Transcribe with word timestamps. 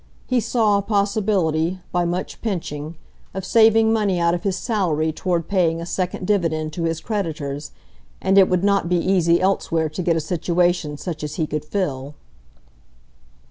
He 0.25 0.39
saw 0.39 0.79
a 0.79 0.81
possibility, 0.81 1.77
by 1.91 2.05
much 2.05 2.41
pinching, 2.41 2.95
of 3.35 3.45
saving 3.45 3.93
money 3.93 4.19
out 4.19 4.33
of 4.33 4.41
his 4.41 4.55
salary 4.55 5.11
toward 5.11 5.47
paying 5.47 5.79
a 5.79 5.85
second 5.85 6.25
dividend 6.25 6.73
to 6.73 6.85
his 6.85 6.99
creditors, 6.99 7.69
and 8.19 8.35
it 8.35 8.49
would 8.49 8.63
not 8.63 8.89
be 8.89 8.97
easy 8.97 9.39
elsewhere 9.39 9.89
to 9.89 10.01
get 10.01 10.15
a 10.15 10.19
situation 10.19 10.97
such 10.97 11.23
as 11.23 11.35
he 11.35 11.45
could 11.45 11.63
fill. 11.63 12.15